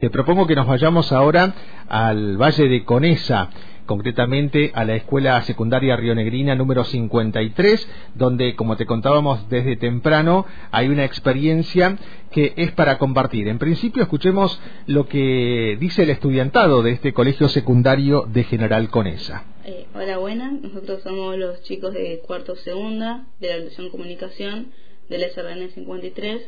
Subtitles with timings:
[0.00, 1.54] Te propongo que nos vayamos ahora
[1.86, 3.50] al Valle de Conesa,
[3.84, 10.88] concretamente a la Escuela Secundaria Rionegrina número 53, donde, como te contábamos desde temprano, hay
[10.88, 11.98] una experiencia
[12.30, 13.46] que es para compartir.
[13.48, 19.44] En principio, escuchemos lo que dice el estudiantado de este colegio secundario de General Conesa.
[19.66, 20.62] Eh, hola, buenas.
[20.62, 24.68] Nosotros somos los chicos de cuarto segunda de la Educación Comunicación
[25.10, 26.40] del SRN 53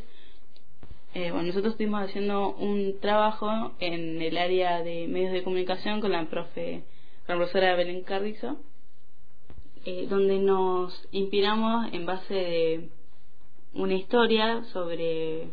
[1.15, 6.13] eh, bueno, nosotros estuvimos haciendo un trabajo en el área de medios de comunicación con
[6.13, 6.85] la profe,
[7.27, 8.57] con la profesora Belén Carrizo,
[9.85, 12.89] eh, donde nos inspiramos en base de
[13.75, 15.51] una historia sobre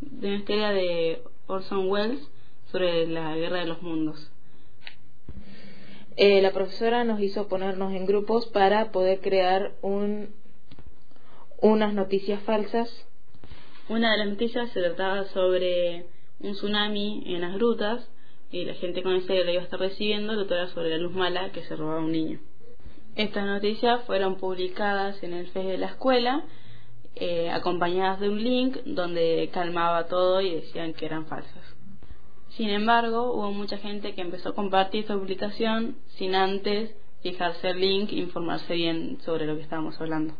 [0.00, 2.28] de una historia de Orson Welles
[2.72, 4.32] sobre la guerra de los mundos.
[6.16, 10.30] Eh, la profesora nos hizo ponernos en grupos para poder crear un,
[11.60, 13.06] unas noticias falsas
[13.88, 16.06] una de las noticias se trataba sobre
[16.40, 18.08] un tsunami en las grutas
[18.50, 21.12] y la gente con ese lo iba a estar recibiendo, lo era sobre la luz
[21.12, 22.38] mala que se robaba un niño.
[23.16, 26.44] Estas noticias fueron publicadas en el FES de la escuela,
[27.16, 31.74] eh, acompañadas de un link donde calmaba todo y decían que eran falsas.
[32.50, 37.80] Sin embargo, hubo mucha gente que empezó a compartir esta publicación sin antes fijarse el
[37.80, 40.34] link e informarse bien sobre lo que estábamos hablando.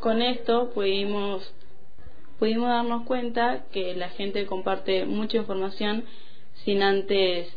[0.00, 1.52] Con esto pudimos
[2.38, 6.04] pudimos darnos cuenta que la gente comparte mucha información
[6.64, 7.48] sin antes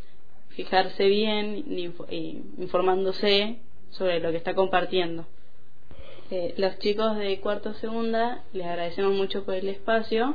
[0.50, 1.94] fijarse bien ni
[2.58, 3.60] informándose
[3.92, 5.26] sobre lo que está compartiendo.
[6.30, 10.34] Eh, los chicos de cuarto segunda les agradecemos mucho por el espacio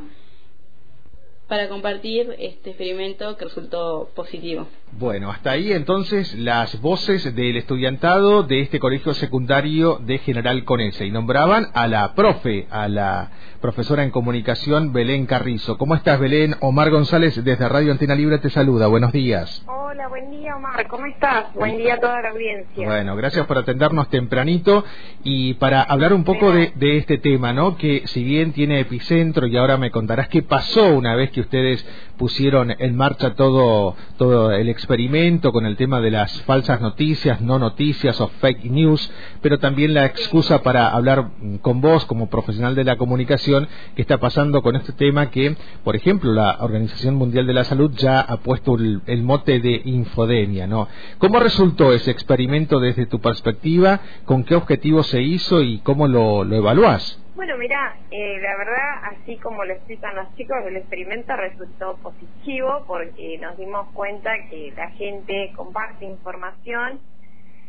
[1.49, 4.67] para compartir este experimento que resultó positivo.
[4.93, 11.07] Bueno, hasta ahí entonces las voces del estudiantado de este colegio secundario de General Conese
[11.07, 13.31] y nombraban a la profe, a la
[13.61, 15.79] profesora en comunicación Belén Carrizo.
[15.79, 16.57] ¿Cómo estás Belén?
[16.61, 18.87] Omar González desde Radio Antena Libre te saluda.
[18.89, 19.63] Buenos días.
[19.67, 21.53] Hola, buen día Omar, ¿cómo estás?
[21.55, 22.87] Buen día a toda la audiencia.
[22.87, 24.85] Bueno, gracias por atendernos tempranito
[25.25, 27.77] y para hablar un poco de, de este tema, ¿no?
[27.77, 31.85] Que si bien tiene epicentro y ahora me contarás qué pasó una vez que ustedes
[32.17, 37.59] pusieron en marcha todo, todo el experimento con el tema de las falsas noticias, no
[37.59, 41.31] noticias o fake news, pero también la excusa para hablar
[41.63, 45.97] con vos como profesional de la comunicación, qué está pasando con este tema que, por
[45.97, 50.89] ejemplo, la Organización Mundial de la Salud ya ha puesto el, mote de infodemia, ¿no?
[51.19, 54.01] ¿Cómo resultó ese experimento desde tu perspectiva?
[54.25, 57.23] ¿Con qué objetivo se hizo y cómo lo, lo evaluás?
[57.37, 62.85] Bueno, mira, eh, la verdad, así como lo explican los chicos, el experimento resultó positivo
[62.87, 67.01] porque nos dimos cuenta que la gente comparte información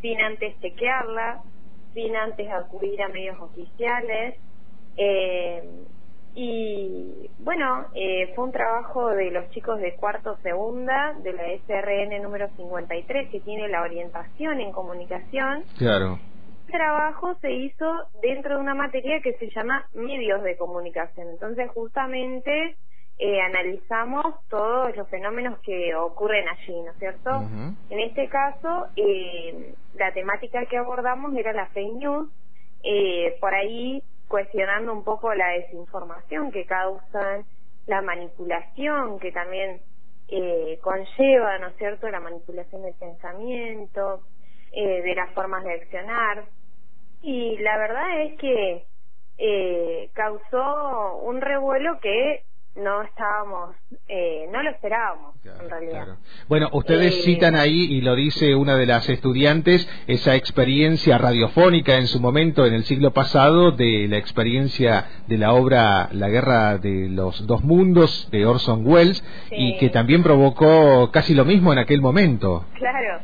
[0.02, 1.42] sin antes chequearla,
[1.94, 4.36] sin antes acudir a medios oficiales.
[4.96, 5.64] Eh,
[6.40, 12.22] y bueno, eh, fue un trabajo de los chicos de cuarto segunda de la SRN
[12.22, 15.64] número 53 que tiene la orientación en comunicación.
[15.78, 16.20] Claro
[16.68, 17.86] trabajo se hizo
[18.22, 21.30] dentro de una materia que se llama medios de comunicación.
[21.30, 22.76] Entonces, justamente
[23.20, 27.42] eh, analizamos todos los fenómenos que ocurren allí, ¿no es cierto?
[27.90, 32.30] En este caso, eh, la temática que abordamos era la fake news,
[32.84, 37.46] eh, por ahí cuestionando un poco la desinformación que causan,
[37.86, 39.82] la manipulación que también
[40.82, 44.22] conlleva, ¿no es cierto?, la manipulación del pensamiento,
[44.74, 46.46] de las formas de accionar.
[47.22, 48.86] Y la verdad es que
[49.38, 52.44] eh, causó un revuelo que
[52.78, 53.76] no estábamos,
[54.08, 56.18] eh, no lo esperábamos en realidad.
[56.48, 61.98] Bueno, ustedes eh, citan ahí, y lo dice una de las estudiantes, esa experiencia radiofónica
[61.98, 66.78] en su momento, en el siglo pasado, de la experiencia de la obra La Guerra
[66.78, 71.80] de los Dos Mundos de Orson Welles, y que también provocó casi lo mismo en
[71.80, 72.66] aquel momento.
[72.76, 73.22] Claro,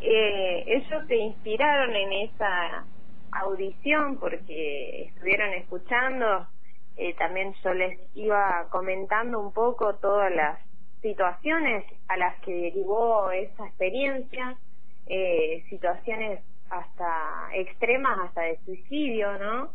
[0.00, 2.84] ellos se inspiraron en esa
[3.32, 6.46] audición porque estuvieron escuchando,
[7.00, 10.58] eh, también yo les iba comentando un poco todas las
[11.00, 14.54] situaciones a las que derivó esa experiencia,
[15.06, 19.70] eh, situaciones hasta extremas, hasta de suicidio, ¿no?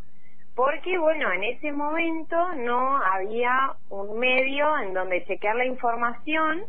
[0.54, 6.62] Porque, bueno, en ese momento no había un medio en donde chequear la información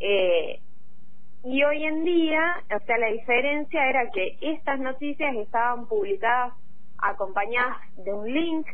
[0.00, 0.60] eh,
[1.44, 6.52] y hoy en día, o sea, la diferencia era que estas noticias estaban publicadas
[6.98, 8.66] acompañadas de un link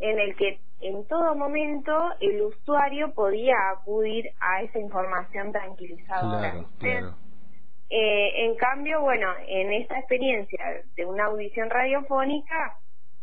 [0.00, 6.64] en el que en todo momento el usuario podía acudir a esa información tranquilizadora.
[7.88, 12.76] Eh, en cambio, bueno, en esta experiencia de una audición radiofónica,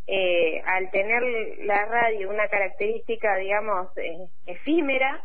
[0.07, 1.23] eh, al tener
[1.65, 5.23] la radio una característica, digamos, eh, efímera,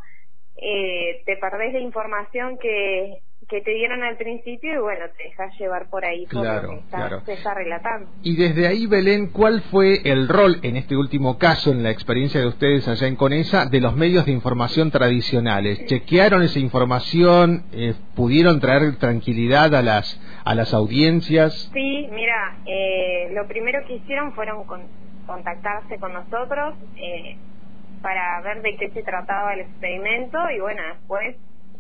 [0.57, 3.19] eh, te perdés la información que,
[3.49, 6.75] que te dieron al principio y bueno, te dejas llevar por ahí por Claro, lo
[6.75, 7.23] que está, claro.
[7.25, 8.11] se está relatando.
[8.23, 12.41] Y desde ahí, Belén, ¿cuál fue el rol en este último caso, en la experiencia
[12.41, 15.85] de ustedes allá en Conesa, de los medios de información tradicionales?
[15.87, 17.65] ¿Chequearon esa información?
[17.73, 21.71] Eh, ¿Pudieron traer tranquilidad a las, a las audiencias?
[21.73, 24.89] Sí, mira, eh, lo primero que hicieron fueron con-
[25.27, 27.37] contactarse con nosotros eh,
[28.03, 31.37] para ver de qué se trataba el experimento y bueno, después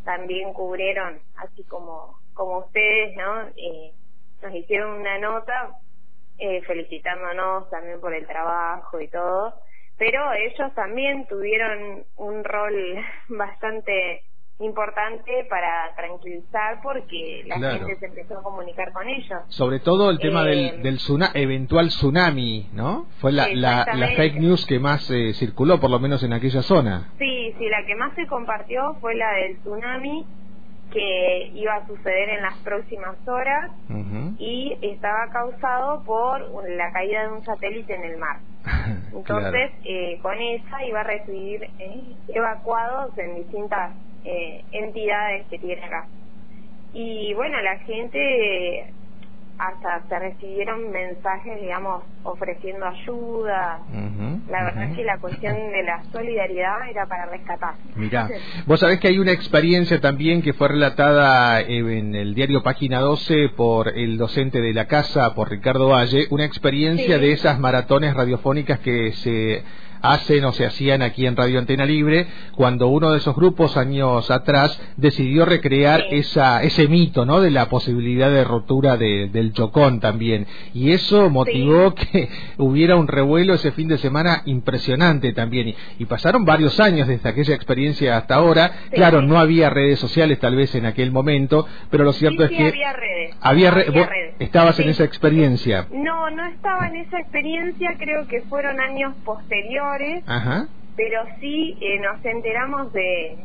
[0.08, 3.43] también cubrieron, así como, como ustedes, ¿no?
[3.56, 3.93] Eh,
[4.40, 5.76] nos hicieron una nota
[6.38, 9.52] eh, felicitándonos también por el trabajo y todo,
[9.99, 14.22] pero ellos también tuvieron un rol bastante
[14.60, 17.78] importante para tranquilizar porque la Claro.
[17.87, 19.40] gente se empezó a comunicar con ellos.
[19.49, 23.06] Sobre todo el tema Eh, del, del tsuna- eventual tsunami, ¿no?
[23.20, 24.16] Fue la, la, la Exactamente.
[24.16, 27.08] fake news que más eh, circuló, por lo menos en aquella zona.
[27.19, 30.26] Sí, sí, la que más se compartió fue la del tsunami
[30.90, 33.70] que iba a suceder en las próximas horas
[34.38, 36.40] y estaba causado por
[36.70, 38.38] la caída de un satélite en el mar.
[39.14, 43.93] Entonces, eh, con esa iba a recibir eh, evacuados en distintas
[44.24, 46.06] eh, entidades que tiene acá.
[46.92, 48.18] Y bueno, la gente
[48.78, 48.92] eh,
[49.58, 53.80] hasta se recibieron mensajes, digamos, ofreciendo ayuda.
[54.48, 57.74] La verdad es que la cuestión de la solidaridad era para rescatar.
[57.96, 58.28] Mirá,
[58.66, 61.66] vos sabés que hay una experiencia también que fue relatada eh,
[61.98, 66.44] en el diario Página 12 por el docente de la casa, por Ricardo Valle, una
[66.44, 67.20] experiencia Sí.
[67.20, 69.64] de esas maratones radiofónicas que se
[70.02, 74.30] hacen o se hacían aquí en Radio Antena Libre, cuando uno de esos grupos años
[74.30, 76.16] atrás decidió recrear Sí.
[76.16, 77.40] esa, ese mito, ¿no?
[77.40, 80.46] De la posibilidad de rotura de- del chocón también.
[80.74, 82.28] Y eso motivó que
[82.58, 85.68] hubiera un revuelo ese fin de semana impresionante también.
[85.68, 88.72] Y, y pasaron varios años desde aquella experiencia hasta ahora.
[88.90, 88.96] Sí.
[88.96, 92.68] Claro, no había redes sociales tal vez en aquel momento, pero lo cierto es que
[92.68, 93.36] había redes.
[93.40, 94.34] había re- redes.
[94.38, 95.86] estabas en esa experiencia.
[95.92, 99.88] No, no estaba en esa experiencia, creo que fueron años posteriores,
[100.26, 100.67] Ajá.
[100.96, 103.38] pero sí eh, nos enteramos de,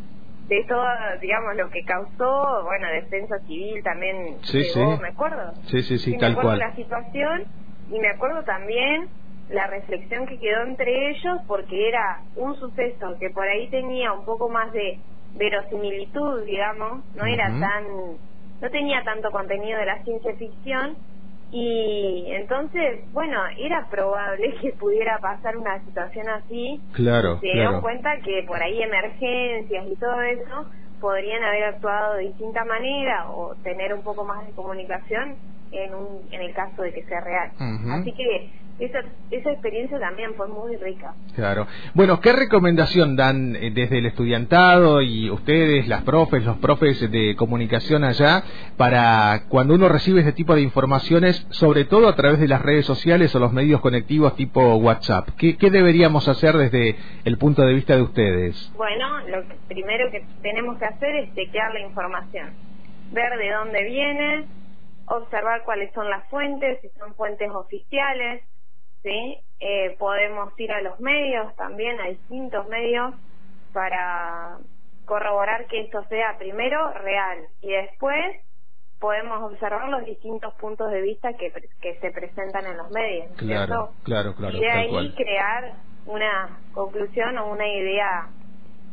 [0.48, 0.84] de todo,
[1.22, 5.02] digamos, lo que causó, bueno, defensa civil también Sí, llegó, sí.
[5.02, 5.54] me acuerdo.
[5.66, 6.60] Sí, sí, sí, me tal acuerdo cual.
[6.60, 7.44] la situación
[7.90, 9.08] y me acuerdo también
[9.50, 14.26] la reflexión que quedó entre ellos porque era un suceso que por ahí tenía un
[14.26, 15.00] poco más de
[15.36, 17.84] verosimilitud, digamos, no era tan,
[18.62, 20.98] no tenía tanto contenido de la ciencia ficción
[21.56, 26.82] y entonces, bueno, era probable que pudiera pasar una situación así.
[26.94, 27.82] Claro, Se dieron claro.
[27.82, 30.66] cuenta que por ahí emergencias y todo eso
[31.00, 35.36] podrían haber actuado de distinta manera o tener un poco más de comunicación
[35.72, 37.52] en un en el caso de que sea real.
[38.00, 38.50] Así que
[38.80, 39.00] esa
[39.30, 41.16] esa experiencia también fue muy rica.
[41.36, 41.68] Claro.
[41.94, 47.36] Bueno, ¿qué recomendación dan eh, desde el estudiantado y ustedes, las profes, los profes de
[47.36, 48.44] comunicación allá,
[48.78, 52.86] para cuando uno recibe este tipo de informaciones, sobre todo a través de las redes
[52.86, 55.30] sociales o los medios conectivos tipo WhatsApp?
[55.38, 58.72] ¿Qué, qué deberíamos hacer desde el punto de vista de ustedes?
[58.76, 62.50] Bueno, lo que- primero que tenemos que hacer es chequear la información,
[63.12, 64.46] ver de dónde viene,
[65.06, 68.44] observar cuáles son las fuentes, si son fuentes oficiales,
[69.04, 69.38] ¿sí?
[69.60, 73.14] Eh, podemos ir a los medios también, a distintos medios,
[73.74, 74.58] para
[75.06, 78.38] corroborar que esto sea primero real y después
[79.00, 81.52] podemos observar los distintos puntos de vista que,
[81.82, 83.28] que se presentan en los medios.
[83.30, 83.94] ¿no es Claro, cierto?
[84.04, 85.14] claro, claro, y de ahí cual.
[85.16, 85.74] crear
[86.06, 88.28] una conclusión o una idea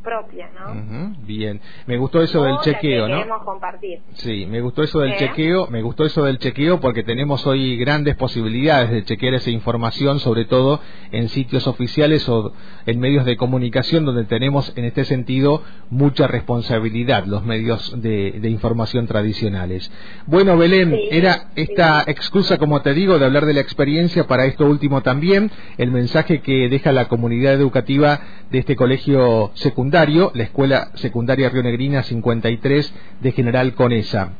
[0.02, 1.14] propia, ¿no?
[1.26, 3.44] Bien, me gustó eso del chequeo, que ¿no?
[3.44, 4.00] compartir.
[4.14, 5.16] Sí, me gustó eso del ¿Eh?
[5.18, 10.18] chequeo, me gustó eso del chequeo porque tenemos hoy grandes posibilidades de chequear esa información,
[10.20, 10.80] sobre todo
[11.12, 12.52] en sitios oficiales o
[12.86, 18.48] en medios de comunicación donde tenemos en este sentido mucha responsabilidad los medios de, de
[18.48, 19.90] información tradicionales.
[20.26, 22.10] Bueno, Belén, Sí, era esta sí.
[22.10, 26.40] excusa, como te digo, de hablar de la experiencia para esto último también, el mensaje
[26.40, 33.32] que deja la comunidad educativa de este colegio secundario, la Escuela Secundaria Rionegrina 53 de
[33.32, 34.32] General Conesa.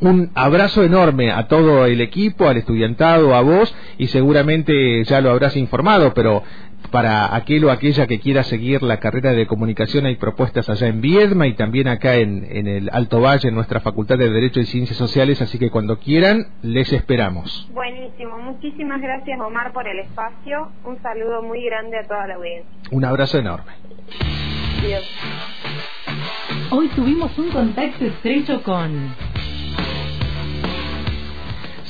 [0.00, 5.30] Un abrazo enorme a todo el equipo, al estudiantado, a vos, y seguramente ya lo
[5.30, 6.42] habrás informado, pero
[6.90, 11.00] para aquel o aquella que quiera seguir la carrera de comunicación hay propuestas allá en
[11.00, 14.66] Viedma y también acá en, en el Alto Valle, en nuestra Facultad de Derecho y
[14.66, 17.68] Ciencias Sociales, así que cuando quieran, les esperamos.
[17.72, 22.70] Buenísimo, muchísimas gracias Omar por el espacio, un saludo muy grande a toda la audiencia.
[22.90, 23.72] Un abrazo enorme.
[26.70, 29.14] Hoy tuvimos un contacto estrecho con